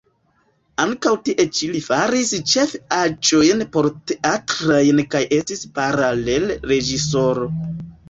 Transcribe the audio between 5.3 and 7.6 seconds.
estis paralele reĝisoro.